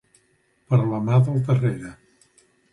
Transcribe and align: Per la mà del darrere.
Per 0.73 0.79
la 0.93 1.03
mà 1.11 1.21
del 1.29 1.39
darrere. 1.51 1.95